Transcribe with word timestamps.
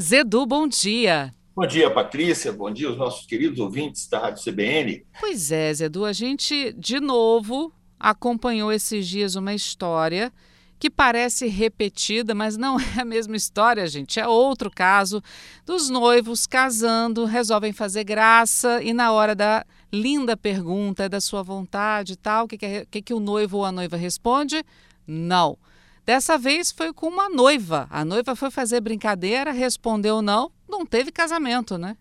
Zedu, 0.00 0.44
bom 0.44 0.66
dia. 0.66 1.32
Bom 1.54 1.64
dia, 1.64 1.88
Patrícia. 1.88 2.52
Bom 2.52 2.68
dia 2.68 2.88
aos 2.88 2.96
nossos 2.96 3.26
queridos 3.26 3.60
ouvintes 3.60 4.08
da 4.08 4.18
Rádio 4.18 4.42
CBN. 4.42 5.06
Pois 5.20 5.52
é, 5.52 5.72
Zedu, 5.72 6.04
a 6.04 6.12
gente 6.12 6.72
de 6.72 6.98
novo 6.98 7.72
acompanhou 7.98 8.72
esses 8.72 9.06
dias 9.06 9.36
uma 9.36 9.54
história 9.54 10.32
que 10.80 10.90
parece 10.90 11.46
repetida, 11.46 12.34
mas 12.34 12.56
não 12.56 12.76
é 12.98 13.02
a 13.02 13.04
mesma 13.04 13.36
história, 13.36 13.86
gente. 13.86 14.18
É 14.18 14.26
outro 14.26 14.68
caso 14.68 15.22
dos 15.64 15.88
noivos 15.88 16.44
casando, 16.44 17.24
resolvem 17.24 17.72
fazer 17.72 18.02
graça 18.02 18.82
e 18.82 18.92
na 18.92 19.12
hora 19.12 19.32
da 19.32 19.64
linda 19.92 20.36
pergunta 20.36 21.08
da 21.08 21.20
sua 21.20 21.44
vontade 21.44 22.14
e 22.14 22.16
tal, 22.16 22.46
o 22.46 22.48
que, 22.48 22.58
que, 22.58 22.86
que, 22.90 23.00
que 23.00 23.14
o 23.14 23.20
noivo 23.20 23.58
ou 23.58 23.64
a 23.64 23.70
noiva 23.70 23.96
responde? 23.96 24.60
Não. 25.06 25.56
Dessa 26.04 26.36
vez 26.36 26.70
foi 26.70 26.92
com 26.92 27.08
uma 27.08 27.30
noiva. 27.30 27.86
A 27.90 28.04
noiva 28.04 28.36
foi 28.36 28.50
fazer 28.50 28.80
brincadeira, 28.80 29.52
respondeu 29.52 30.20
não, 30.20 30.52
não 30.68 30.84
teve 30.84 31.10
casamento, 31.10 31.78
né? 31.78 31.96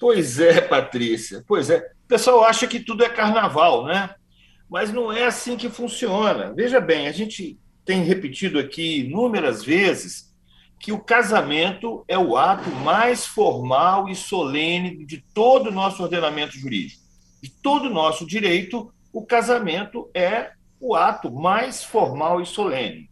Pois 0.00 0.40
é, 0.40 0.60
Patrícia. 0.60 1.44
Pois 1.46 1.68
é. 1.68 1.78
O 2.04 2.08
pessoal 2.08 2.44
acha 2.44 2.66
que 2.66 2.80
tudo 2.80 3.04
é 3.04 3.08
carnaval, 3.08 3.84
né? 3.84 4.14
Mas 4.68 4.92
não 4.92 5.12
é 5.12 5.24
assim 5.24 5.56
que 5.56 5.68
funciona. 5.68 6.52
Veja 6.54 6.80
bem, 6.80 7.06
a 7.06 7.12
gente 7.12 7.58
tem 7.84 8.02
repetido 8.02 8.58
aqui 8.58 9.00
inúmeras 9.00 9.62
vezes 9.62 10.34
que 10.80 10.90
o 10.92 10.98
casamento 10.98 12.04
é 12.08 12.18
o 12.18 12.36
ato 12.36 12.70
mais 12.70 13.26
formal 13.26 14.08
e 14.08 14.14
solene 14.14 15.04
de 15.04 15.22
todo 15.34 15.68
o 15.68 15.72
nosso 15.72 16.02
ordenamento 16.02 16.58
jurídico. 16.58 17.02
De 17.42 17.50
todo 17.50 17.86
o 17.86 17.92
nosso 17.92 18.26
direito, 18.26 18.92
o 19.12 19.24
casamento 19.24 20.10
é 20.14 20.52
o 20.80 20.94
ato 20.94 21.30
mais 21.30 21.82
formal 21.84 22.40
e 22.40 22.46
solene. 22.46 23.10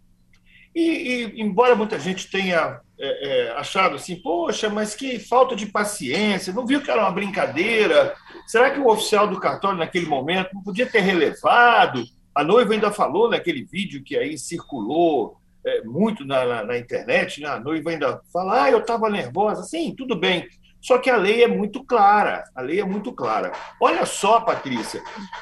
E, 0.75 1.33
e 1.37 1.43
embora 1.43 1.75
muita 1.75 1.99
gente 1.99 2.31
tenha 2.31 2.81
é, 2.99 3.49
é, 3.49 3.51
achado 3.59 3.97
assim, 3.97 4.17
poxa, 4.17 4.71
mas 4.71 4.95
que 4.95 5.19
falta 5.19 5.55
de 5.55 5.67
paciência, 5.67 6.53
não 6.53 6.67
viu 6.67 6.81
que 6.81 6.91
era 6.91 7.03
uma 7.03 7.11
brincadeira? 7.11 8.15
Será 8.47 8.71
que 8.71 8.79
o 8.79 8.89
oficial 8.89 9.27
do 9.27 9.41
cartório, 9.41 9.79
naquele 9.79 10.07
momento, 10.07 10.55
não 10.55 10.63
podia 10.63 10.87
ter 10.87 11.01
relevado? 11.01 12.05
A 12.35 12.43
noiva 12.43 12.73
ainda 12.73 12.91
falou 12.91 13.29
naquele 13.29 13.65
vídeo 13.65 14.03
que 14.03 14.17
aí 14.17 14.39
circulou 14.39 15.37
é, 15.65 15.83
muito 15.83 16.25
na, 16.25 16.45
na, 16.45 16.65
na, 16.65 16.79
internet, 16.79 17.41
né? 17.41 17.49
a 17.49 17.61
noiva 17.61 17.91
ainda 17.91 18.21
fala, 18.33 18.65
ah, 18.65 18.71
eu 18.71 18.81
estava 18.81 19.09
nervosa. 19.09 19.63
Sim, 19.63 19.95
tudo 19.97 20.17
bem, 20.17 20.49
só 20.81 20.99
que 20.99 21.09
a 21.09 21.17
lei 21.17 21.45
é 21.45 21.49
muito 21.49 21.85
clara, 21.85 22.43
a 22.55 22.61
lei 22.61 22.81
é 22.81 22.85
muito 22.85 23.13
clara. 23.13 23.53
Olha 23.81 24.05
só, 24.05 24.41
Patrícia, 24.41 25.01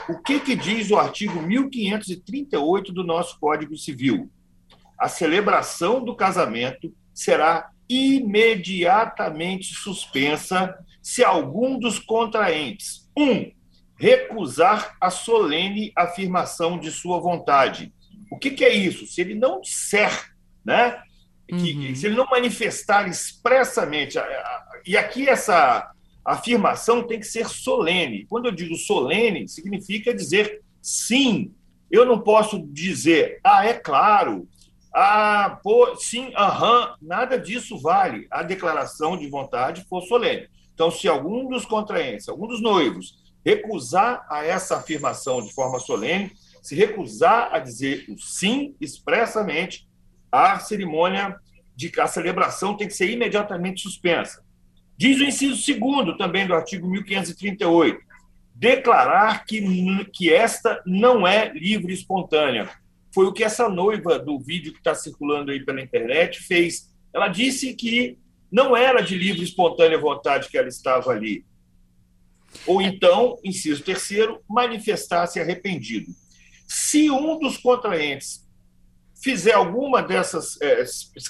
o 0.08 0.18
que, 0.18 0.38
que 0.38 0.54
diz 0.54 0.90
o 0.90 0.98
artigo 0.98 1.40
1538 1.40 2.92
do 2.92 3.02
nosso 3.02 3.40
Código 3.40 3.76
Civil? 3.76 4.30
A 4.98 5.08
celebração 5.08 6.04
do 6.04 6.14
casamento 6.14 6.92
será 7.14 7.70
imediatamente 7.88 9.74
suspensa 9.74 10.76
se 11.02 11.24
algum 11.24 11.78
dos 11.78 11.98
contraentes, 11.98 13.08
um, 13.16 13.50
recusar 13.96 14.96
a 15.00 15.10
solene 15.10 15.90
afirmação 15.96 16.78
de 16.78 16.90
sua 16.90 17.18
vontade. 17.18 17.92
O 18.40 18.42
que, 18.42 18.52
que 18.52 18.64
é 18.64 18.72
isso? 18.72 19.06
Se 19.06 19.20
ele 19.20 19.34
não 19.34 19.60
disser, 19.60 20.32
né? 20.64 20.98
Que, 21.46 21.54
uhum. 21.54 21.94
Se 21.94 22.06
ele 22.06 22.16
não 22.16 22.24
manifestar 22.24 23.06
expressamente 23.06 24.16
e 24.86 24.96
aqui 24.96 25.28
essa 25.28 25.92
afirmação 26.24 27.06
tem 27.06 27.20
que 27.20 27.26
ser 27.26 27.46
solene. 27.46 28.24
Quando 28.30 28.46
eu 28.46 28.52
digo 28.52 28.74
solene, 28.76 29.46
significa 29.46 30.14
dizer 30.14 30.62
sim. 30.80 31.52
Eu 31.90 32.06
não 32.06 32.18
posso 32.18 32.66
dizer, 32.66 33.40
ah, 33.44 33.66
é 33.66 33.74
claro, 33.74 34.48
ah, 34.94 35.60
pô, 35.62 35.94
sim, 35.96 36.32
aham, 36.34 36.94
nada 37.02 37.38
disso 37.38 37.78
vale. 37.78 38.26
A 38.30 38.42
declaração 38.42 39.18
de 39.18 39.28
vontade 39.28 39.84
for 39.86 40.00
solene. 40.00 40.48
Então, 40.72 40.90
se 40.90 41.06
algum 41.06 41.46
dos 41.46 41.66
contraentes, 41.66 42.26
algum 42.26 42.46
dos 42.46 42.62
noivos, 42.62 43.20
recusar 43.44 44.24
a 44.30 44.42
essa 44.46 44.76
afirmação 44.76 45.42
de 45.42 45.52
forma 45.52 45.78
solene, 45.78 46.32
se 46.62 46.74
recusar 46.74 47.50
a 47.52 47.58
dizer 47.58 48.04
o 48.08 48.18
sim 48.18 48.74
expressamente, 48.80 49.88
a 50.30 50.58
cerimônia 50.58 51.36
de 51.74 51.90
a 51.98 52.06
celebração 52.06 52.76
tem 52.76 52.86
que 52.86 52.94
ser 52.94 53.10
imediatamente 53.10 53.80
suspensa. 53.82 54.44
Diz 54.96 55.18
o 55.18 55.24
inciso 55.24 55.56
segundo 55.62 56.16
também 56.16 56.46
do 56.46 56.54
artigo 56.54 56.86
1538, 56.86 57.98
declarar 58.54 59.46
que, 59.46 60.04
que 60.12 60.32
esta 60.32 60.82
não 60.84 61.26
é 61.26 61.50
livre 61.54 61.92
e 61.92 61.96
espontânea. 61.96 62.68
Foi 63.14 63.24
o 63.24 63.32
que 63.32 63.42
essa 63.42 63.68
noiva 63.68 64.18
do 64.18 64.38
vídeo 64.38 64.72
que 64.72 64.78
está 64.78 64.94
circulando 64.94 65.50
aí 65.50 65.64
pela 65.64 65.80
internet 65.80 66.40
fez. 66.40 66.90
Ela 67.14 67.28
disse 67.28 67.74
que 67.74 68.18
não 68.52 68.76
era 68.76 69.00
de 69.00 69.16
livre 69.16 69.40
e 69.40 69.44
espontânea 69.44 69.98
vontade 69.98 70.48
que 70.48 70.58
ela 70.58 70.68
estava 70.68 71.10
ali. 71.10 71.44
Ou 72.66 72.82
então, 72.82 73.38
inciso 73.42 73.82
terceiro, 73.82 74.40
manifestar-se 74.48 75.40
arrependido. 75.40 76.12
Se 76.70 77.10
um 77.10 77.36
dos 77.36 77.56
contraentes 77.56 78.48
fizer 79.20 79.54
alguma 79.54 80.00
dessas, 80.00 80.56
é, 80.62 80.84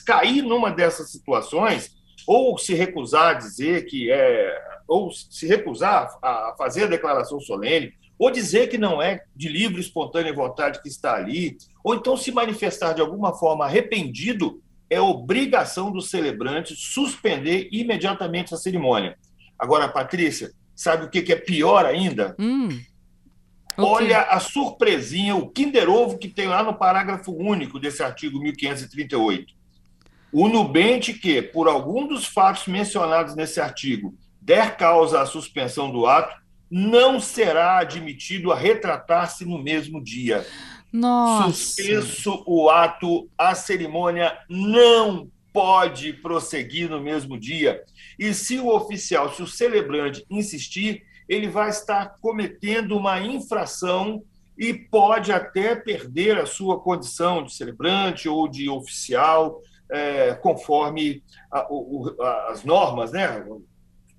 cair 0.04 0.42
numa 0.42 0.70
dessas 0.70 1.10
situações, 1.10 1.96
ou 2.26 2.58
se 2.58 2.74
recusar 2.74 3.28
a 3.28 3.38
dizer 3.38 3.86
que 3.86 4.12
é, 4.12 4.54
ou 4.86 5.10
se 5.10 5.46
recusar 5.46 6.14
a 6.22 6.54
fazer 6.58 6.84
a 6.84 6.88
declaração 6.88 7.40
solene, 7.40 7.94
ou 8.18 8.30
dizer 8.30 8.68
que 8.68 8.76
não 8.76 9.00
é 9.00 9.24
de 9.34 9.48
livre 9.48 9.80
espontânea 9.80 10.30
vontade 10.30 10.82
que 10.82 10.90
está 10.90 11.14
ali, 11.14 11.56
ou 11.82 11.94
então 11.94 12.18
se 12.18 12.30
manifestar 12.30 12.92
de 12.92 13.00
alguma 13.00 13.32
forma 13.32 13.64
arrependido, 13.64 14.62
é 14.90 15.00
obrigação 15.00 15.90
do 15.90 16.02
celebrante 16.02 16.76
suspender 16.76 17.66
imediatamente 17.72 18.52
a 18.52 18.58
cerimônia. 18.58 19.16
Agora, 19.58 19.88
Patrícia, 19.88 20.52
sabe 20.76 21.06
o 21.06 21.08
que 21.08 21.32
é 21.32 21.36
pior 21.36 21.86
ainda? 21.86 22.36
Hum, 22.38 22.68
Olha 23.76 24.22
a 24.22 24.41
surpresinha, 24.41 25.34
o 25.36 25.48
Kinder 25.48 25.88
Ovo 25.88 26.19
que 26.19 26.28
tem 26.28 26.47
lá 26.47 26.62
no 26.62 26.75
parágrafo 26.75 27.32
único 27.32 27.78
desse 27.78 28.03
artigo 28.03 28.41
1538. 28.41 29.54
O 30.32 30.48
nubente 30.48 31.12
que, 31.12 31.42
por 31.42 31.69
algum 31.69 32.06
dos 32.06 32.25
fatos 32.25 32.66
mencionados 32.66 33.34
nesse 33.34 33.60
artigo, 33.60 34.14
der 34.41 34.76
causa 34.76 35.20
à 35.20 35.26
suspensão 35.26 35.91
do 35.91 36.06
ato, 36.06 36.41
não 36.70 37.19
será 37.19 37.78
admitido 37.78 38.53
a 38.53 38.56
retratar-se 38.56 39.44
no 39.44 39.60
mesmo 39.60 40.02
dia. 40.02 40.47
Nossa. 40.92 41.52
Suspenso 41.52 42.44
o 42.47 42.70
ato, 42.70 43.28
a 43.37 43.54
cerimônia 43.54 44.38
não 44.48 45.28
pode 45.52 46.12
prosseguir 46.12 46.88
no 46.88 47.00
mesmo 47.00 47.38
dia. 47.38 47.82
E 48.19 48.32
se 48.32 48.58
o 48.58 48.69
oficial, 48.69 49.34
se 49.34 49.42
o 49.42 49.47
celebrante 49.47 50.25
insistir, 50.31 51.02
ele 51.30 51.46
vai 51.46 51.70
estar 51.70 52.16
cometendo 52.20 52.96
uma 52.96 53.20
infração 53.20 54.20
e 54.58 54.74
pode 54.74 55.30
até 55.30 55.76
perder 55.76 56.36
a 56.36 56.44
sua 56.44 56.80
condição 56.80 57.44
de 57.44 57.54
celebrante 57.54 58.28
ou 58.28 58.48
de 58.48 58.68
oficial 58.68 59.62
é, 59.88 60.34
conforme 60.34 61.22
a, 61.52 61.66
o, 61.70 62.16
as 62.48 62.64
normas 62.64 63.12
né, 63.12 63.44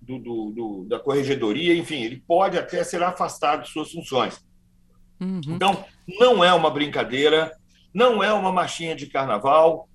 do, 0.02 0.20
do, 0.20 0.52
do, 0.52 0.86
da 0.88 1.00
corregedoria, 1.00 1.76
enfim, 1.76 2.02
ele 2.02 2.24
pode 2.26 2.58
até 2.58 2.82
ser 2.82 3.04
afastado 3.04 3.64
de 3.64 3.70
suas 3.70 3.92
funções. 3.92 4.42
Uhum. 5.20 5.42
Então, 5.50 5.84
não 6.08 6.42
é 6.42 6.54
uma 6.54 6.72
brincadeira, 6.72 7.52
não 7.94 8.24
é 8.24 8.32
uma 8.32 8.54
machinha 8.54 8.96
de 8.96 9.08
carnaval. 9.08 9.90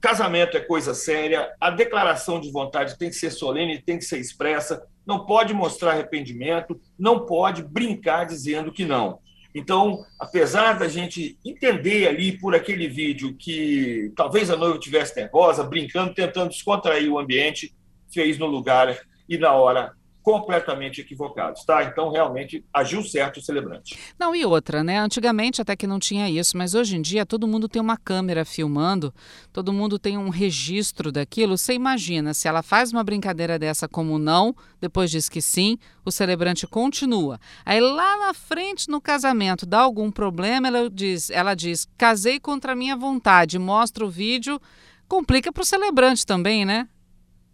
Casamento 0.00 0.56
é 0.56 0.60
coisa 0.60 0.92
séria, 0.92 1.54
a 1.60 1.70
declaração 1.70 2.40
de 2.40 2.50
vontade 2.50 2.98
tem 2.98 3.08
que 3.08 3.16
ser 3.16 3.30
solene, 3.30 3.80
tem 3.80 3.96
que 3.96 4.04
ser 4.04 4.18
expressa, 4.18 4.84
não 5.06 5.24
pode 5.26 5.52
mostrar 5.52 5.92
arrependimento, 5.92 6.80
não 6.98 7.26
pode 7.26 7.62
brincar 7.62 8.24
dizendo 8.24 8.72
que 8.72 8.84
não. 8.84 9.18
Então, 9.54 10.04
apesar 10.18 10.78
da 10.78 10.88
gente 10.88 11.38
entender 11.44 12.08
ali 12.08 12.36
por 12.38 12.54
aquele 12.54 12.88
vídeo 12.88 13.36
que 13.36 14.12
talvez 14.16 14.50
a 14.50 14.56
noiva 14.56 14.78
tivesse 14.78 15.14
nervosa, 15.16 15.62
brincando, 15.62 16.12
tentando 16.12 16.50
descontrair 16.50 17.10
o 17.10 17.18
ambiente, 17.18 17.72
fez 18.12 18.36
no 18.36 18.46
lugar 18.46 18.98
e 19.28 19.38
na 19.38 19.52
hora 19.52 19.92
completamente 20.24 21.02
equivocados, 21.02 21.66
tá? 21.66 21.84
Então, 21.84 22.10
realmente, 22.10 22.64
agiu 22.72 23.04
certo 23.04 23.36
o 23.36 23.42
celebrante. 23.42 23.98
Não, 24.18 24.34
e 24.34 24.42
outra, 24.42 24.82
né? 24.82 24.98
Antigamente 24.98 25.60
até 25.60 25.76
que 25.76 25.86
não 25.86 25.98
tinha 25.98 26.30
isso, 26.30 26.56
mas 26.56 26.74
hoje 26.74 26.96
em 26.96 27.02
dia 27.02 27.26
todo 27.26 27.46
mundo 27.46 27.68
tem 27.68 27.80
uma 27.80 27.98
câmera 27.98 28.42
filmando, 28.42 29.12
todo 29.52 29.70
mundo 29.70 29.98
tem 29.98 30.16
um 30.16 30.30
registro 30.30 31.12
daquilo. 31.12 31.58
Você 31.58 31.74
imagina, 31.74 32.32
se 32.32 32.48
ela 32.48 32.62
faz 32.62 32.90
uma 32.90 33.04
brincadeira 33.04 33.58
dessa 33.58 33.86
como 33.86 34.18
não, 34.18 34.56
depois 34.80 35.10
diz 35.10 35.28
que 35.28 35.42
sim, 35.42 35.76
o 36.06 36.10
celebrante 36.10 36.66
continua. 36.66 37.38
Aí 37.62 37.78
lá 37.78 38.16
na 38.16 38.32
frente, 38.32 38.88
no 38.88 39.02
casamento, 39.02 39.66
dá 39.66 39.80
algum 39.80 40.10
problema, 40.10 40.68
ela 40.68 40.88
diz, 40.88 41.28
ela 41.28 41.54
diz 41.54 41.86
casei 41.98 42.40
contra 42.40 42.74
minha 42.74 42.96
vontade, 42.96 43.58
mostra 43.58 44.06
o 44.06 44.08
vídeo, 44.08 44.58
complica 45.06 45.52
para 45.52 45.62
o 45.62 45.66
celebrante 45.66 46.24
também, 46.24 46.64
né? 46.64 46.88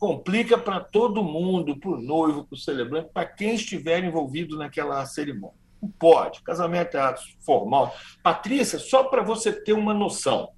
Complica 0.01 0.57
para 0.57 0.81
todo 0.81 1.23
mundo, 1.23 1.79
para 1.79 1.91
o 1.91 2.01
noivo, 2.01 2.47
para 2.47 2.55
o 2.55 2.59
celebrante, 2.59 3.11
para 3.13 3.27
quem 3.27 3.55
estiver 3.55 4.03
envolvido 4.03 4.57
naquela 4.57 5.05
cerimônia. 5.05 5.61
Não 5.81 5.91
pode. 5.91 6.43
Casamento 6.43 6.97
é 6.97 7.01
ato 7.01 7.21
formal. 7.45 7.95
Patrícia, 8.23 8.79
só 8.79 9.05
para 9.05 9.23
você 9.23 9.53
ter 9.53 9.75
uma 9.75 9.93
noção, 9.93 10.49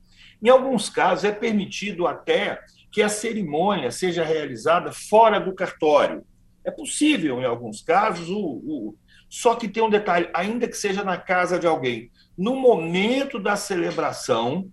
em 0.41 0.49
alguns 0.49 0.89
casos 0.89 1.25
é 1.25 1.33
permitido 1.33 2.07
até 2.07 2.61
que 2.93 3.03
a 3.03 3.09
cerimônia 3.09 3.91
seja 3.91 4.25
realizada 4.25 4.93
fora 4.93 5.41
do 5.41 5.53
cartório. 5.53 6.25
É 6.65 6.71
possível, 6.71 7.41
em 7.41 7.45
alguns 7.45 7.83
casos, 7.83 8.29
o, 8.29 8.39
o, 8.39 8.97
só 9.29 9.57
que 9.57 9.67
tem 9.67 9.83
um 9.83 9.91
detalhe: 9.91 10.31
ainda 10.33 10.69
que 10.69 10.77
seja 10.77 11.03
na 11.03 11.17
casa 11.17 11.59
de 11.59 11.67
alguém, 11.67 12.13
no 12.39 12.55
momento 12.55 13.41
da 13.41 13.57
celebração, 13.57 14.71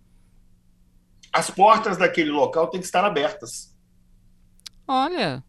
as 1.33 1.49
portas 1.49 1.97
daquele 1.97 2.29
local 2.29 2.67
têm 2.67 2.79
que 2.79 2.85
estar 2.85 3.03
abertas. 3.03 3.75
Olha. 4.91 5.43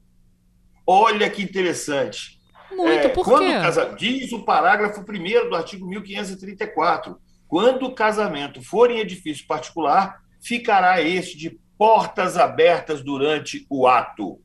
Olha 0.86 1.30
que 1.30 1.42
interessante. 1.42 2.38
Muito, 2.70 3.06
é, 3.06 3.08
por 3.08 3.24
quando 3.24 3.46
quê? 3.46 3.52
Casa, 3.52 3.94
diz 3.96 4.30
o 4.32 4.44
parágrafo 4.44 5.00
1 5.00 5.48
do 5.48 5.56
artigo 5.56 5.88
1534. 5.88 7.18
Quando 7.48 7.86
o 7.86 7.94
casamento 7.94 8.62
for 8.62 8.90
em 8.90 8.98
edifício 8.98 9.46
particular, 9.46 10.20
ficará 10.42 11.00
este 11.00 11.38
de 11.38 11.58
portas 11.78 12.36
abertas 12.36 13.02
durante 13.02 13.66
o 13.70 13.86
ato. 13.86 14.38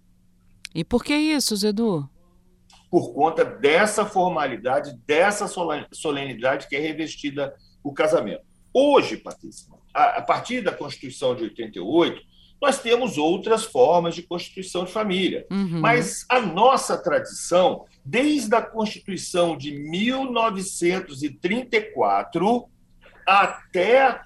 E 0.74 0.82
por 0.86 1.04
que 1.04 1.14
isso, 1.14 1.58
Zedu? 1.58 2.10
Por 2.90 3.14
conta 3.14 3.44
dessa 3.44 4.06
formalidade, 4.06 4.98
dessa 5.06 5.46
solenidade 5.92 6.70
que 6.70 6.76
é 6.78 6.80
revestida 6.80 7.54
o 7.84 7.94
casamento. 7.94 8.44
Hoje, 8.74 9.18
Patrícia, 9.18 9.68
a, 9.94 10.22
partir 10.22 10.62
da 10.62 10.72
Constituição 10.72 11.36
de 11.36 11.44
88, 11.44 12.22
nós 12.62 12.80
temos 12.80 13.18
outras 13.18 13.64
formas 13.64 14.14
de 14.16 14.24
constituição 14.24 14.84
de 14.86 14.92
família. 14.92 15.46
Uhum. 15.52 15.80
Mas 15.80 16.26
a 16.30 16.40
nossa 16.40 16.98
tradição, 16.98 17.86
desde 18.04 18.56
a 18.56 18.62
Constituição 18.62 19.58
de 19.58 19.72
1934 19.72 22.70
até 23.26 24.22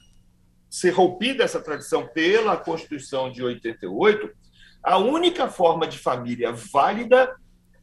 ser 0.69 0.91
rompida 0.91 1.43
essa 1.43 1.59
tradição 1.59 2.07
pela 2.07 2.55
Constituição 2.55 3.31
de 3.31 3.43
88, 3.43 4.29
a 4.83 4.97
única 4.97 5.49
forma 5.49 5.87
de 5.87 5.97
família 5.97 6.51
válida 6.51 7.35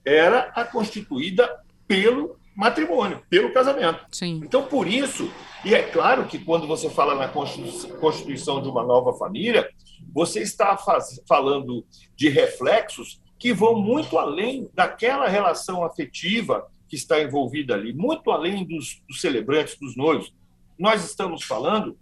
era 0.04 0.52
a 0.54 0.64
constituída 0.64 1.48
pelo 1.86 2.38
matrimônio, 2.54 3.22
pelo 3.28 3.52
casamento. 3.52 4.06
Sim. 4.12 4.40
Então, 4.42 4.64
por 4.64 4.86
isso, 4.86 5.30
e 5.64 5.74
é 5.74 5.82
claro 5.82 6.26
que 6.26 6.38
quando 6.38 6.66
você 6.66 6.88
fala 6.88 7.14
na 7.14 7.28
constituição 7.28 8.62
de 8.62 8.68
uma 8.68 8.82
nova 8.82 9.12
família, 9.12 9.68
você 10.16 10.40
está 10.40 10.78
faz, 10.78 11.20
falando 11.28 11.84
de 12.16 12.30
reflexos 12.30 13.20
que 13.38 13.52
vão 13.52 13.78
muito 13.78 14.16
além 14.16 14.66
daquela 14.72 15.28
relação 15.28 15.84
afetiva 15.84 16.66
que 16.88 16.96
está 16.96 17.20
envolvida 17.20 17.74
ali, 17.74 17.92
muito 17.92 18.30
além 18.30 18.64
dos, 18.64 19.02
dos 19.06 19.20
celebrantes, 19.20 19.78
dos 19.78 19.94
noivos. 19.94 20.32
Nós 20.78 21.04
estamos 21.04 21.42
falando 21.42 21.98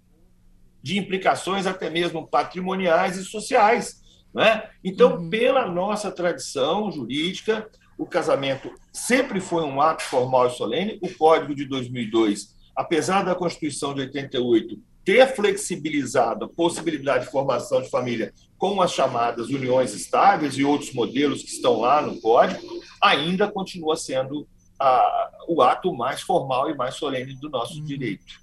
de 0.80 0.96
implicações 0.96 1.66
até 1.66 1.90
mesmo 1.90 2.24
patrimoniais 2.24 3.16
e 3.16 3.24
sociais. 3.24 4.00
Né? 4.32 4.62
Então, 4.84 5.16
uhum. 5.16 5.28
pela 5.28 5.66
nossa 5.66 6.08
tradição 6.12 6.92
jurídica, 6.92 7.68
o 7.98 8.06
casamento 8.06 8.72
sempre 8.92 9.40
foi 9.40 9.64
um 9.64 9.80
ato 9.80 10.04
formal 10.04 10.46
e 10.46 10.50
solene. 10.50 11.00
O 11.02 11.12
Código 11.12 11.52
de 11.52 11.64
2002, 11.64 12.54
apesar 12.76 13.24
da 13.24 13.34
Constituição 13.34 13.92
de 13.92 14.02
88 14.02 14.80
ter 15.04 15.34
flexibilizado 15.34 16.46
a 16.46 16.48
possibilidade 16.48 17.26
de 17.26 17.30
formação 17.30 17.82
de 17.82 17.90
família 17.90 18.32
com 18.56 18.80
as 18.80 18.92
chamadas 18.92 19.48
uniões 19.48 19.92
estáveis 19.92 20.56
e 20.56 20.64
outros 20.64 20.92
modelos 20.94 21.42
que 21.42 21.50
estão 21.50 21.80
lá 21.80 22.00
no 22.00 22.20
Código, 22.20 22.66
ainda 23.02 23.50
continua 23.50 23.96
sendo 23.96 24.46
a, 24.80 25.30
o 25.46 25.60
ato 25.62 25.94
mais 25.94 26.22
formal 26.22 26.70
e 26.70 26.74
mais 26.74 26.94
solene 26.94 27.34
do 27.34 27.50
nosso 27.50 27.78
uhum. 27.78 27.84
direito. 27.84 28.42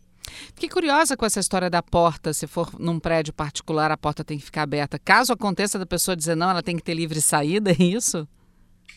Fiquei 0.53 0.69
curiosa 0.69 1.17
com 1.17 1.25
essa 1.25 1.39
história 1.39 1.69
da 1.69 1.81
porta. 1.81 2.33
Se 2.33 2.47
for 2.47 2.69
num 2.79 2.99
prédio 2.99 3.33
particular, 3.33 3.91
a 3.91 3.97
porta 3.97 4.23
tem 4.23 4.37
que 4.37 4.45
ficar 4.45 4.61
aberta. 4.61 4.99
Caso 4.99 5.33
aconteça 5.33 5.79
da 5.79 5.85
pessoa 5.85 6.15
dizer 6.15 6.35
não, 6.35 6.49
ela 6.49 6.63
tem 6.63 6.75
que 6.75 6.83
ter 6.83 6.93
livre 6.93 7.19
saída, 7.19 7.71
é 7.71 7.83
isso? 7.83 8.27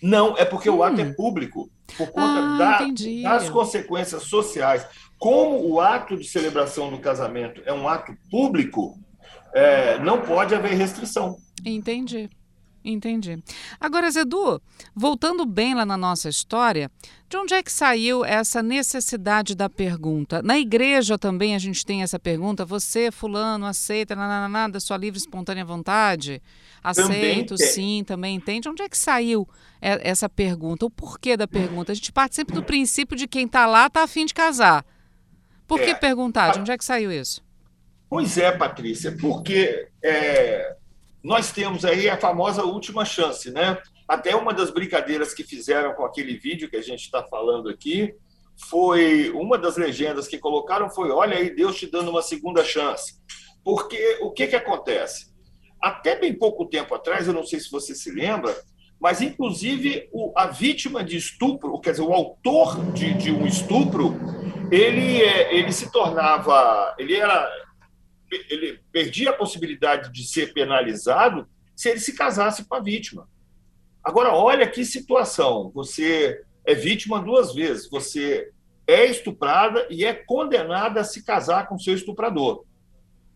Não, 0.03 0.37
é 0.37 0.45
porque 0.45 0.69
hum. 0.69 0.77
o 0.77 0.83
ato 0.83 1.01
é 1.01 1.05
hum. 1.05 1.15
público, 1.15 1.71
por 1.96 2.11
conta 2.11 2.41
ah, 2.41 2.58
da, 2.58 2.79
das 3.23 3.49
consequências 3.49 4.25
sociais. 4.25 4.87
Como 5.19 5.67
o 5.67 5.81
ato 5.81 6.17
de 6.17 6.25
celebração 6.25 6.91
do 6.91 6.99
casamento 6.99 7.62
é 7.64 7.73
um 7.73 7.88
ato 7.88 8.14
público, 8.31 8.99
é, 9.55 9.99
não 9.99 10.20
pode 10.20 10.55
haver 10.55 10.75
restrição. 10.75 11.37
Entendi. 11.64 12.29
Entendi. 12.85 13.43
Agora, 13.81 14.11
Zedu, 14.11 14.61
voltando 14.95 15.47
bem 15.47 15.75
lá 15.75 15.87
na 15.87 15.97
nossa 15.97 16.29
história, 16.29 16.91
de 17.31 17.37
onde 17.39 17.55
é 17.55 17.63
que 17.63 17.73
saiu 17.73 18.23
essa 18.23 18.63
necessidade 18.63 19.55
da 19.55 19.71
pergunta? 19.71 20.43
Na 20.43 20.59
igreja 20.59 21.17
também 21.17 21.55
a 21.55 21.59
gente 21.59 21.85
tem 21.85 22.03
essa 22.03 22.19
pergunta: 22.19 22.63
você, 22.63 23.11
fulano, 23.11 23.65
aceita 23.65 24.15
nada 24.15 24.75
da 24.75 24.81
sua 24.81 24.99
livre 24.99 25.19
e 25.19 25.23
espontânea 25.23 25.65
vontade? 25.65 26.43
Aceito, 26.83 27.57
sim, 27.57 28.05
também 28.07 28.39
tem. 28.39 28.61
De 28.61 28.69
onde 28.69 28.83
é 28.83 28.89
que 28.91 28.99
saiu 28.99 29.49
essa 29.81 30.29
pergunta? 30.29 30.85
O 30.85 30.91
porquê 30.91 31.39
da 31.39 31.49
pergunta? 31.49 31.93
A 31.93 31.95
gente 31.95 32.13
parte 32.13 32.37
sempre 32.37 32.55
do 32.55 32.63
princípio 32.63 33.17
de 33.17 33.27
quem 33.27 33.47
está 33.47 33.65
lá 33.65 33.87
está 33.87 34.03
afim 34.03 34.27
de 34.27 34.35
casar. 34.35 34.85
Por 35.67 35.81
que 35.81 35.91
é, 35.91 35.95
perguntar? 35.95 36.53
De 36.53 36.61
onde 36.61 36.71
é 36.71 36.77
que 36.77 36.85
saiu 36.85 37.11
isso? 37.11 37.43
Pois 38.11 38.37
é, 38.37 38.53
Patrícia, 38.53 39.17
porque 39.19 39.89
é, 40.03 40.77
nós 41.25 41.50
temos 41.50 41.87
aí 41.87 42.09
a 42.11 42.19
famosa 42.19 42.62
última 42.65 43.03
chance, 43.03 43.50
né? 43.50 43.79
Até 44.06 44.37
uma 44.37 44.53
das 44.53 44.71
brincadeiras 44.71 45.32
que 45.32 45.43
fizeram 45.43 45.94
com 45.94 46.05
aquele 46.05 46.37
vídeo 46.37 46.69
que 46.69 46.76
a 46.76 46.82
gente 46.82 47.00
está 47.00 47.25
falando 47.25 47.71
aqui 47.71 48.15
foi 48.69 49.31
uma 49.31 49.56
das 49.56 49.79
legendas 49.79 50.29
que 50.29 50.38
colocaram 50.38 50.88
foi 50.91 51.11
olha 51.11 51.38
aí 51.38 51.50
Deus 51.50 51.76
te 51.76 51.91
dando 51.91 52.11
uma 52.11 52.23
segunda 52.23 52.62
chance, 52.62 53.15
porque 53.65 54.19
o 54.21 54.31
que 54.31 54.47
que 54.47 54.55
acontece? 54.55 55.32
Até 55.82 56.15
bem 56.15 56.35
pouco 56.35 56.67
tempo 56.67 56.94
atrás, 56.94 57.27
eu 57.27 57.32
não 57.32 57.43
sei 57.43 57.59
se 57.59 57.70
você 57.70 57.94
se 57.94 58.11
lembra, 58.11 58.55
mas 59.00 59.23
inclusive 59.23 60.09
o, 60.12 60.31
a 60.37 60.47
vítima 60.47 61.03
de 61.03 61.17
estupro, 61.17 61.81
quer 61.81 61.93
dizer, 61.93 62.03
o 62.03 62.12
autor 62.12 62.93
de, 62.93 63.15
de 63.15 63.32
um 63.32 63.47
estupro, 63.47 64.15
ele, 64.70 65.23
é, 65.23 65.55
ele 65.55 65.73
se 65.73 65.91
tornava, 65.91 66.94
ele 66.99 67.15
era 67.15 67.50
ele 68.51 68.81
perdia 68.93 69.31
a 69.31 69.35
possibilidade 69.35 70.13
de 70.13 70.25
ser 70.27 70.53
penalizado 70.53 71.49
se 71.75 71.89
ele 71.89 72.01
se 72.01 72.15
casasse 72.15 72.65
com 72.65 72.75
a 72.75 72.81
vítima. 72.81 73.29
Agora, 74.03 74.35
olha 74.35 74.69
que 74.69 74.85
situação. 74.85 75.71
Você 75.75 76.43
é 76.65 76.75
vítima 76.75 77.21
duas 77.21 77.55
vezes. 77.55 77.89
Você 77.89 78.53
é 78.87 79.07
estuprada 79.07 79.87
e 79.91 80.05
é 80.05 80.13
condenada 80.13 81.01
a 81.01 81.05
se 81.05 81.25
casar 81.25 81.67
com 81.69 81.79
seu 81.79 81.95
estuprador. 81.95 82.65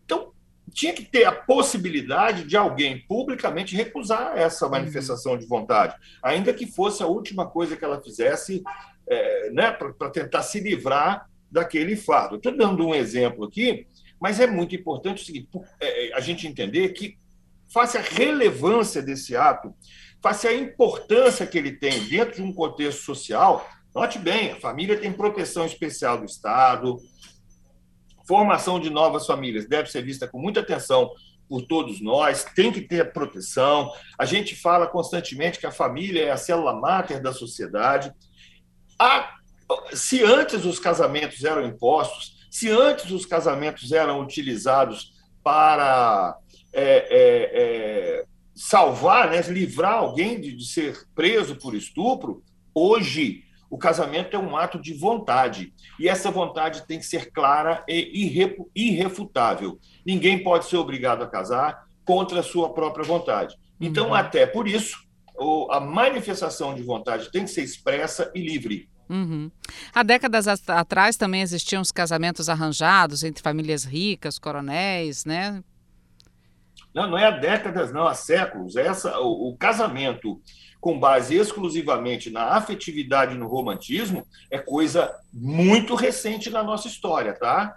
Então, 0.05 0.31
tinha 0.71 0.93
que 0.93 1.03
ter 1.03 1.25
a 1.25 1.31
possibilidade 1.31 2.43
de 2.43 2.55
alguém 2.55 2.99
publicamente 3.07 3.75
recusar 3.75 4.37
essa 4.37 4.65
uhum. 4.65 4.71
manifestação 4.71 5.37
de 5.37 5.47
vontade, 5.47 5.95
ainda 6.21 6.53
que 6.53 6.67
fosse 6.67 7.01
a 7.01 7.07
última 7.07 7.47
coisa 7.47 7.75
que 7.75 7.83
ela 7.83 8.01
fizesse 8.01 8.63
é, 9.07 9.49
né, 9.49 9.71
para 9.71 10.11
tentar 10.11 10.43
se 10.43 10.59
livrar 10.59 11.27
daquele 11.51 11.95
fardo. 11.95 12.35
Estou 12.35 12.55
dando 12.55 12.85
um 12.85 12.93
exemplo 12.93 13.45
aqui 13.45 13.87
mas 14.19 14.39
é 14.39 14.47
muito 14.47 14.75
importante 14.75 15.23
o 15.23 15.25
seguinte, 15.25 15.47
é, 15.79 16.09
é, 16.09 16.13
a 16.13 16.19
gente 16.19 16.47
entender 16.47 16.89
que, 16.89 17.17
face 17.71 17.97
à 17.97 18.01
relevância 18.01 19.01
desse 19.01 19.35
ato, 19.35 19.73
face 20.21 20.47
à 20.47 20.53
importância 20.53 21.47
que 21.47 21.57
ele 21.57 21.71
tem 21.71 22.07
dentro 22.07 22.35
de 22.35 22.41
um 22.41 22.53
contexto 22.53 23.01
social, 23.03 23.67
note 23.93 24.19
bem, 24.19 24.51
a 24.51 24.55
família 24.59 24.99
tem 24.99 25.11
proteção 25.11 25.65
especial 25.65 26.17
do 26.17 26.25
Estado, 26.25 26.97
formação 28.27 28.79
de 28.79 28.89
novas 28.89 29.25
famílias 29.25 29.67
deve 29.67 29.89
ser 29.89 30.03
vista 30.03 30.27
com 30.27 30.39
muita 30.39 30.59
atenção 30.59 31.11
por 31.49 31.63
todos 31.63 31.99
nós, 31.99 32.43
tem 32.43 32.71
que 32.71 32.81
ter 32.81 33.11
proteção. 33.11 33.91
A 34.19 34.23
gente 34.23 34.55
fala 34.55 34.85
constantemente 34.85 35.57
que 35.57 35.65
a 35.65 35.71
família 35.71 36.25
é 36.25 36.31
a 36.31 36.37
célula 36.37 36.79
máter 36.79 37.19
da 37.19 37.33
sociedade. 37.33 38.13
A, 38.99 39.35
se 39.91 40.23
antes 40.23 40.63
os 40.63 40.77
casamentos 40.77 41.43
eram 41.43 41.65
impostos, 41.65 42.38
se 42.49 42.69
antes 42.69 43.11
os 43.11 43.25
casamentos 43.25 43.91
eram 43.91 44.21
utilizados 44.21 45.13
para 45.43 46.37
é, 46.73 46.83
é, 46.83 47.51
é, 47.53 48.25
salvar, 48.55 49.29
né, 49.29 49.41
livrar 49.43 49.93
alguém 49.93 50.39
de, 50.39 50.55
de 50.55 50.65
ser 50.65 51.07
preso 51.15 51.55
por 51.55 51.75
estupro, 51.75 52.43
hoje 52.73 53.43
o 53.69 53.77
casamento 53.77 54.35
é 54.35 54.39
um 54.39 54.57
ato 54.57 54.81
de 54.81 54.93
vontade. 54.93 55.73
E 55.99 56.09
essa 56.09 56.31
vontade 56.31 56.87
tem 56.87 56.97
que 56.97 57.05
ser 57.05 57.31
clara 57.31 57.83
e 57.87 58.57
irrefutável. 58.75 59.79
Ninguém 60.05 60.43
pode 60.43 60.65
ser 60.65 60.77
obrigado 60.77 61.23
a 61.23 61.27
casar 61.27 61.87
contra 62.03 62.39
a 62.39 62.43
sua 62.43 62.73
própria 62.73 63.05
vontade. 63.05 63.55
Então, 63.79 64.07
uhum. 64.07 64.15
até 64.15 64.47
por 64.47 64.67
isso, 64.67 64.97
a 65.69 65.79
manifestação 65.79 66.73
de 66.73 66.81
vontade 66.81 67.31
tem 67.31 67.43
que 67.43 67.51
ser 67.51 67.63
expressa 67.63 68.31
e 68.33 68.41
livre. 68.41 68.89
Uhum. 69.09 69.49
Há 69.93 70.03
décadas 70.03 70.47
atrás 70.47 71.17
também 71.17 71.41
existiam 71.41 71.81
os 71.81 71.91
casamentos 71.91 72.47
arranjados 72.47 73.23
entre 73.23 73.41
famílias 73.41 73.83
ricas, 73.83 74.37
coronéis, 74.37 75.25
né? 75.25 75.63
Não, 76.93 77.09
não 77.09 77.17
é 77.17 77.25
há 77.25 77.31
décadas, 77.31 77.91
não, 77.91 78.07
há 78.07 78.13
séculos. 78.13 78.75
Essa, 78.75 79.19
o, 79.19 79.49
o 79.49 79.57
casamento 79.57 80.41
com 80.79 80.99
base 80.99 81.35
exclusivamente 81.35 82.29
na 82.29 82.55
afetividade 82.55 83.35
e 83.35 83.37
no 83.37 83.47
romantismo 83.47 84.25
é 84.49 84.57
coisa 84.57 85.13
muito 85.33 85.95
recente 85.95 86.49
na 86.49 86.63
nossa 86.63 86.87
história, 86.87 87.33
tá? 87.33 87.75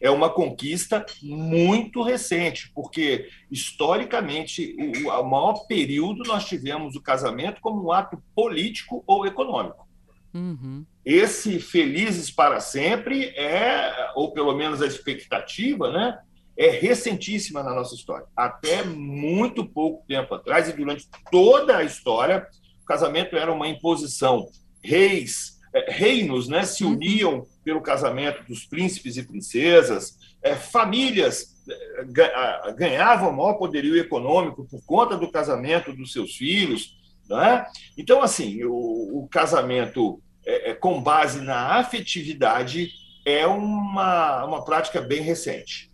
é 0.00 0.10
uma 0.10 0.30
conquista 0.30 1.04
muito 1.22 2.02
recente, 2.02 2.72
porque 2.74 3.28
historicamente 3.50 4.74
o, 5.04 5.10
o 5.10 5.22
maior 5.30 5.66
período 5.66 6.22
nós 6.24 6.46
tivemos 6.46 6.96
o 6.96 7.02
casamento 7.02 7.60
como 7.60 7.84
um 7.84 7.92
ato 7.92 8.20
político 8.34 9.04
ou 9.06 9.26
econômico. 9.26 9.86
Uhum. 10.32 10.84
Esse 11.04 11.58
felizes 11.58 12.30
para 12.30 12.60
sempre 12.60 13.26
é, 13.36 14.10
ou 14.14 14.32
pelo 14.32 14.54
menos 14.54 14.80
a 14.80 14.86
expectativa, 14.86 15.90
né, 15.90 16.18
é 16.56 16.68
recentíssima 16.68 17.62
na 17.62 17.74
nossa 17.74 17.94
história. 17.94 18.26
Até 18.36 18.84
muito 18.84 19.64
pouco 19.64 20.04
tempo 20.06 20.34
atrás 20.34 20.68
e 20.68 20.72
durante 20.72 21.08
toda 21.30 21.78
a 21.78 21.84
história, 21.84 22.46
o 22.82 22.84
casamento 22.84 23.36
era 23.36 23.52
uma 23.52 23.66
imposição. 23.66 24.46
Reis, 24.82 25.58
é, 25.74 25.90
reinos, 25.90 26.48
né, 26.48 26.64
se 26.64 26.84
uhum. 26.84 26.92
uniam 26.92 27.46
pelo 27.64 27.80
casamento 27.80 28.44
dos 28.44 28.64
príncipes 28.66 29.16
e 29.16 29.22
princesas, 29.22 30.18
é, 30.42 30.54
famílias 30.54 31.56
é, 31.68 32.72
ganhavam 32.72 33.32
maior 33.32 33.54
poderio 33.54 33.96
econômico 33.96 34.66
por 34.68 34.84
conta 34.84 35.16
do 35.16 35.30
casamento 35.30 35.92
dos 35.92 36.12
seus 36.12 36.34
filhos. 36.36 36.99
Né? 37.30 37.64
Então, 37.96 38.22
assim, 38.22 38.64
o, 38.64 39.22
o 39.22 39.28
casamento 39.30 40.20
é, 40.44 40.70
é, 40.70 40.74
com 40.74 41.00
base 41.00 41.40
na 41.40 41.78
afetividade 41.78 42.90
é 43.24 43.46
uma, 43.46 44.44
uma 44.44 44.64
prática 44.64 45.00
bem 45.00 45.22
recente. 45.22 45.88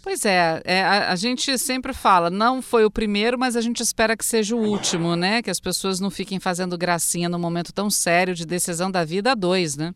Pois 0.00 0.24
é, 0.24 0.62
é 0.64 0.84
a, 0.84 1.10
a, 1.10 1.16
gente 1.16 1.58
sempre 1.58 1.92
fala, 1.92 2.30
não 2.30 2.62
foi 2.62 2.84
o 2.84 2.90
primeiro, 2.90 3.36
mas 3.36 3.56
a 3.56 3.60
gente 3.60 3.82
espera 3.82 4.16
que 4.16 4.24
seja 4.24 4.54
o 4.54 4.60
último, 4.60 5.16
né? 5.16 5.42
Que 5.42 5.50
as 5.50 5.58
pessoas 5.58 5.98
não 5.98 6.10
fiquem 6.10 6.38
fazendo 6.38 6.78
gracinha 6.78 7.28
num 7.28 7.40
momento 7.40 7.72
tão 7.72 7.90
sério 7.90 8.32
de 8.32 8.46
decisão 8.46 8.88
da 8.88 9.04
vida 9.04 9.32
a 9.32 9.34
dois, 9.34 9.76
né? 9.76 9.92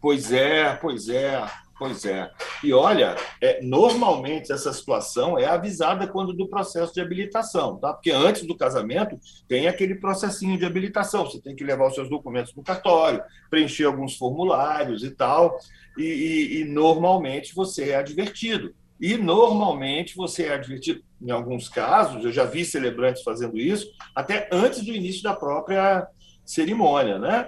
Pois 0.00 0.32
é, 0.32 0.74
pois 0.74 1.08
é. 1.08 1.46
Pois 1.78 2.06
é. 2.06 2.30
E 2.64 2.72
olha, 2.72 3.16
é, 3.40 3.60
normalmente 3.62 4.50
essa 4.50 4.72
situação 4.72 5.38
é 5.38 5.44
avisada 5.44 6.06
quando 6.06 6.32
do 6.32 6.48
processo 6.48 6.94
de 6.94 7.02
habilitação, 7.02 7.76
tá? 7.76 7.92
Porque 7.92 8.10
antes 8.10 8.46
do 8.46 8.56
casamento 8.56 9.18
tem 9.46 9.68
aquele 9.68 9.94
processinho 9.94 10.58
de 10.58 10.64
habilitação. 10.64 11.26
Você 11.26 11.40
tem 11.40 11.54
que 11.54 11.64
levar 11.64 11.88
os 11.88 11.94
seus 11.94 12.08
documentos 12.08 12.54
no 12.54 12.62
cartório, 12.62 13.22
preencher 13.50 13.84
alguns 13.84 14.16
formulários 14.16 15.04
e 15.04 15.10
tal. 15.10 15.58
E, 15.98 16.02
e, 16.02 16.60
e 16.60 16.64
normalmente 16.64 17.54
você 17.54 17.90
é 17.90 17.96
advertido. 17.96 18.74
E 18.98 19.18
normalmente 19.18 20.16
você 20.16 20.44
é 20.44 20.54
advertido, 20.54 21.02
em 21.20 21.30
alguns 21.30 21.68
casos, 21.68 22.24
eu 22.24 22.32
já 22.32 22.44
vi 22.44 22.64
celebrantes 22.64 23.22
fazendo 23.22 23.58
isso, 23.58 23.86
até 24.14 24.48
antes 24.50 24.82
do 24.82 24.92
início 24.92 25.22
da 25.22 25.34
própria 25.34 26.06
cerimônia, 26.46 27.18
né? 27.18 27.46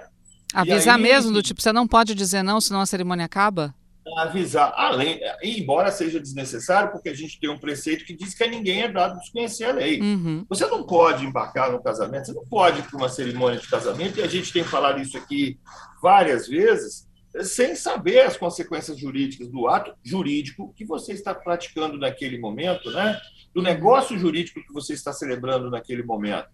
Avisar 0.53 0.97
aí, 0.97 1.01
mesmo, 1.01 1.31
do 1.31 1.41
tipo, 1.41 1.59
você 1.59 1.73
não 1.73 1.87
pode 1.87 2.13
dizer 2.13 2.43
não, 2.43 2.61
senão 2.61 2.81
a 2.81 2.85
cerimônia 2.85 3.25
acaba? 3.25 3.73
Avisar, 4.17 4.73
além, 4.75 5.19
embora 5.43 5.91
seja 5.91 6.19
desnecessário, 6.19 6.91
porque 6.91 7.09
a 7.09 7.13
gente 7.13 7.39
tem 7.39 7.49
um 7.49 7.59
preceito 7.59 8.05
que 8.05 8.15
diz 8.15 8.33
que 8.33 8.43
a 8.43 8.47
ninguém 8.47 8.81
é 8.81 8.91
dado 8.91 9.19
desconhecer 9.19 9.65
a 9.65 9.73
lei. 9.73 10.01
Uhum. 10.01 10.45
Você 10.49 10.65
não 10.65 10.83
pode 10.83 11.25
embarcar 11.25 11.71
no 11.71 11.81
casamento, 11.81 12.27
você 12.27 12.33
não 12.33 12.45
pode 12.45 12.79
ir 12.79 12.83
para 12.83 12.97
uma 12.97 13.09
cerimônia 13.09 13.59
de 13.59 13.69
casamento, 13.69 14.19
e 14.19 14.23
a 14.23 14.27
gente 14.27 14.51
tem 14.51 14.63
falado 14.63 14.99
isso 14.99 15.17
aqui 15.17 15.59
várias 16.01 16.47
vezes, 16.47 17.07
sem 17.43 17.75
saber 17.75 18.21
as 18.21 18.35
consequências 18.35 18.97
jurídicas 18.97 19.47
do 19.47 19.67
ato 19.67 19.93
jurídico 20.03 20.73
que 20.75 20.83
você 20.83 21.13
está 21.13 21.35
praticando 21.35 21.97
naquele 21.97 22.39
momento, 22.39 22.89
né? 22.89 23.19
do 23.53 23.61
negócio 23.61 24.17
jurídico 24.17 24.61
que 24.61 24.73
você 24.73 24.93
está 24.93 25.11
celebrando 25.11 25.69
naquele 25.69 26.03
momento. 26.03 26.47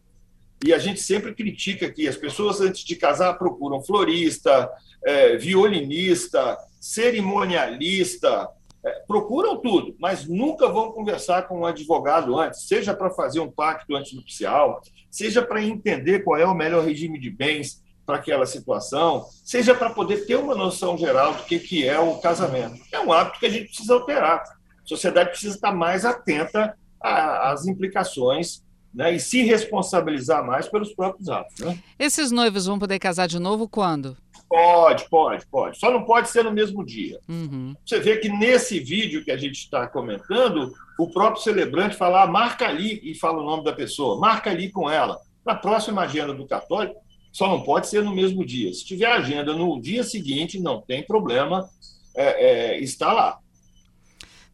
E 0.65 0.73
a 0.73 0.79
gente 0.79 1.01
sempre 1.01 1.33
critica 1.35 1.91
que 1.91 2.07
as 2.07 2.15
pessoas, 2.15 2.61
antes 2.61 2.83
de 2.83 2.95
casar, 2.95 3.33
procuram 3.35 3.83
florista, 3.83 4.69
é, 5.05 5.37
violinista, 5.37 6.57
cerimonialista, 6.85 8.47
é, 8.85 8.91
procuram 9.07 9.57
tudo, 9.57 9.95
mas 9.99 10.27
nunca 10.27 10.69
vão 10.69 10.91
conversar 10.91 11.47
com 11.47 11.61
um 11.61 11.65
advogado 11.65 12.37
antes, 12.37 12.67
seja 12.67 12.93
para 12.93 13.09
fazer 13.09 13.39
um 13.39 13.49
pacto 13.49 13.95
antinupcial, 13.95 14.79
seja 15.09 15.41
para 15.41 15.63
entender 15.63 16.19
qual 16.19 16.39
é 16.39 16.45
o 16.45 16.53
melhor 16.53 16.85
regime 16.85 17.19
de 17.19 17.31
bens 17.31 17.83
para 18.05 18.17
aquela 18.17 18.45
situação, 18.45 19.25
seja 19.43 19.73
para 19.73 19.89
poder 19.89 20.27
ter 20.27 20.35
uma 20.35 20.53
noção 20.53 20.95
geral 20.95 21.33
do 21.33 21.43
que, 21.45 21.57
que 21.57 21.87
é 21.87 21.97
o 21.97 22.19
casamento. 22.19 22.79
É 22.91 22.99
um 22.99 23.11
hábito 23.11 23.39
que 23.39 23.47
a 23.47 23.49
gente 23.49 23.65
precisa 23.65 23.95
alterar. 23.95 24.43
A 24.43 24.87
sociedade 24.87 25.31
precisa 25.31 25.55
estar 25.55 25.71
mais 25.71 26.05
atenta 26.05 26.77
às 27.01 27.65
implicações 27.65 28.63
né, 28.93 29.15
e 29.15 29.19
se 29.19 29.41
responsabilizar 29.41 30.45
mais 30.45 30.69
pelos 30.69 30.93
próprios 30.93 31.29
atos. 31.29 31.57
Né? 31.59 31.79
Esses 31.97 32.31
noivos 32.31 32.67
vão 32.67 32.77
poder 32.77 32.99
casar 32.99 33.27
de 33.27 33.39
novo 33.39 33.67
quando? 33.67 34.15
Pode, 34.47 35.09
pode, 35.09 35.45
pode. 35.47 35.79
Só 35.79 35.91
não 35.91 36.03
pode 36.03 36.29
ser 36.29 36.43
no 36.43 36.51
mesmo 36.51 36.85
dia. 36.85 37.19
Uhum. 37.27 37.75
Você 37.85 37.99
vê 37.99 38.17
que 38.17 38.29
nesse 38.29 38.79
vídeo 38.79 39.23
que 39.23 39.31
a 39.31 39.37
gente 39.37 39.55
está 39.55 39.87
comentando, 39.87 40.71
o 40.99 41.09
próprio 41.09 41.41
celebrante 41.41 41.95
fala, 41.95 42.23
ah, 42.23 42.27
marca 42.27 42.67
ali, 42.67 43.01
e 43.03 43.15
fala 43.15 43.41
o 43.41 43.45
nome 43.45 43.63
da 43.63 43.73
pessoa, 43.73 44.19
marca 44.19 44.49
ali 44.49 44.71
com 44.71 44.89
ela. 44.89 45.19
Na 45.45 45.55
próxima 45.55 46.03
agenda 46.03 46.33
do 46.33 46.47
católico, 46.47 46.95
só 47.31 47.49
não 47.49 47.61
pode 47.63 47.87
ser 47.87 48.03
no 48.03 48.15
mesmo 48.15 48.45
dia. 48.45 48.73
Se 48.73 48.85
tiver 48.85 49.11
agenda 49.11 49.53
no 49.53 49.81
dia 49.81 50.03
seguinte, 50.03 50.59
não 50.59 50.79
tem 50.81 51.03
problema, 51.03 51.67
é, 52.15 52.75
é, 52.75 52.79
está 52.79 53.11
lá. 53.11 53.39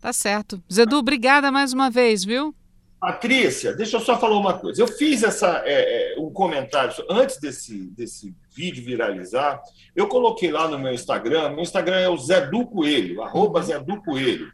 Tá 0.01 0.12
certo. 0.12 0.62
Zedu, 0.71 0.98
obrigada 0.98 1.51
mais 1.51 1.74
uma 1.74 1.91
vez, 1.91 2.24
viu? 2.24 2.55
Patrícia, 3.00 3.74
deixa 3.74 3.98
eu 3.98 4.01
só 4.01 4.19
falar 4.19 4.38
uma 4.38 4.57
coisa. 4.57 4.81
Eu 4.81 4.88
fiz 4.88 5.21
essa, 5.21 5.62
é, 5.65 6.15
comentário 6.31 6.93
antes 7.09 7.38
desse, 7.39 7.88
desse 7.91 8.35
vídeo 8.55 8.83
viralizar. 8.83 9.61
Eu 9.95 10.07
coloquei 10.07 10.51
lá 10.51 10.67
no 10.67 10.79
meu 10.79 10.93
Instagram. 10.93 11.50
Meu 11.50 11.61
Instagram 11.61 11.97
é 11.97 12.09
o 12.09 12.17
Zé 12.17 12.50
Coelho, 12.50 13.21
arroba 13.21 13.61
Zé 13.61 13.79
Coelho. 14.05 14.51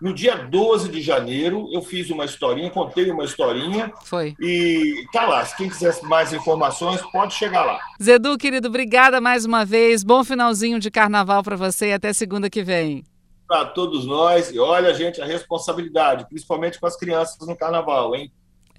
No 0.00 0.14
dia 0.14 0.34
12 0.34 0.88
de 0.88 1.02
janeiro, 1.02 1.68
eu 1.72 1.82
fiz 1.82 2.08
uma 2.08 2.24
historinha, 2.24 2.70
contei 2.70 3.10
uma 3.10 3.22
historinha. 3.22 3.92
Foi. 4.04 4.34
E 4.40 5.04
tá 5.12 5.26
lá. 5.26 5.44
Se 5.44 5.54
quem 5.54 5.68
quiser 5.68 5.94
mais 6.04 6.32
informações, 6.32 7.02
pode 7.12 7.34
chegar 7.34 7.64
lá. 7.64 7.78
Zedu, 8.02 8.38
querido, 8.38 8.68
obrigada 8.68 9.20
mais 9.20 9.44
uma 9.44 9.62
vez. 9.62 10.02
Bom 10.02 10.24
finalzinho 10.24 10.78
de 10.78 10.90
carnaval 10.90 11.42
para 11.42 11.54
você 11.54 11.88
e 11.88 11.92
até 11.92 12.14
segunda 12.14 12.48
que 12.48 12.62
vem 12.62 13.04
para 13.50 13.66
todos 13.66 14.06
nós. 14.06 14.52
E 14.52 14.60
olha, 14.60 14.94
gente, 14.94 15.20
a 15.20 15.26
responsabilidade, 15.26 16.24
principalmente 16.28 16.78
com 16.78 16.86
as 16.86 16.96
crianças 16.96 17.44
no 17.48 17.56
carnaval, 17.56 18.14
hein? 18.14 18.32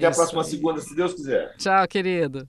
Até 0.05 0.11
Isso 0.11 0.21
a 0.21 0.23
próxima 0.23 0.41
aí. 0.43 0.49
segunda, 0.49 0.81
se 0.81 0.95
Deus 0.95 1.13
quiser. 1.13 1.55
Tchau, 1.57 1.87
querido. 1.87 2.47